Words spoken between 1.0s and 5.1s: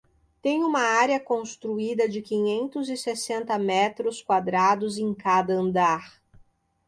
construída de quinhentos e sessenta metros quadrados